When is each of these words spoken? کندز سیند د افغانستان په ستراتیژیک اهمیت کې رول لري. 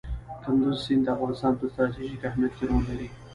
کندز 0.43 0.75
سیند 0.85 1.01
د 1.05 1.07
افغانستان 1.15 1.53
په 1.59 1.65
ستراتیژیک 1.71 2.21
اهمیت 2.29 2.53
کې 2.57 2.65
رول 2.69 2.83
لري. 2.89 3.07